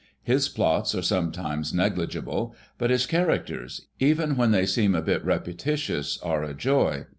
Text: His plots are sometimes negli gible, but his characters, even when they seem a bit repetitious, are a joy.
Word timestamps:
His 0.23 0.49
plots 0.49 0.95
are 0.95 1.03
sometimes 1.03 1.75
negli 1.75 2.07
gible, 2.07 2.55
but 2.79 2.89
his 2.89 3.05
characters, 3.05 3.85
even 3.99 4.35
when 4.35 4.49
they 4.49 4.65
seem 4.65 4.95
a 4.95 5.01
bit 5.03 5.23
repetitious, 5.23 6.17
are 6.23 6.43
a 6.43 6.55
joy. 6.55 7.05